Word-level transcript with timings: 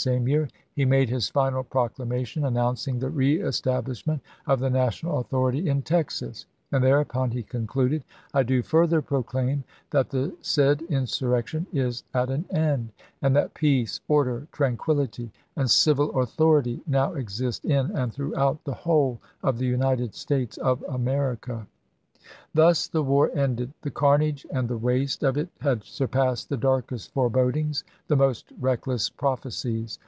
same 0.00 0.26
year, 0.26 0.48
he 0.74 0.82
made 0.86 1.10
his 1.10 1.28
final 1.28 1.62
proclamation, 1.62 2.46
an 2.46 2.54
nouncing 2.54 2.98
the 2.98 3.10
reestablishment 3.10 4.18
of 4.46 4.58
the 4.58 4.70
national 4.70 5.18
authority 5.18 5.68
in 5.68 5.82
Texas, 5.82 6.46
and 6.72 6.82
thereupon 6.82 7.30
he 7.30 7.42
concluded," 7.42 8.02
I 8.32 8.44
do 8.44 8.62
further 8.62 9.02
proclaim 9.02 9.62
that 9.90 10.08
the 10.08 10.34
said 10.40 10.80
insurrection 10.88 11.66
is 11.70 12.02
at 12.14 12.30
an 12.30 12.46
end, 12.50 12.92
and 13.20 13.36
that 13.36 13.52
peace, 13.52 14.00
order, 14.08 14.46
tranquillity, 14.52 15.30
and 15.54 15.70
civil 15.70 16.18
authority 16.18 16.80
now 16.86 17.12
exist 17.12 17.66
in 17.66 17.90
and 17.90 18.10
throughout 18.10 18.64
the 18.64 18.72
whole 18.72 19.20
of 19.42 19.58
the 19.58 19.66
United 19.66 20.14
States 20.14 20.56
of 20.56 20.82
America." 20.88 21.66
Thus 22.54 22.86
the 22.86 23.02
war 23.02 23.30
ended. 23.34 23.72
The 23.82 23.90
carnage 23.90 24.46
and 24.52 24.68
the 24.68 24.76
waste 24.76 25.24
of 25.24 25.36
it 25.36 25.48
had 25.60 25.82
surpassed 25.82 26.48
the 26.48 26.56
darkest 26.56 27.12
forebodings, 27.12 27.82
the 28.06 28.14
most 28.16 28.52
reckless 28.60 29.08
prophecies. 29.10 29.98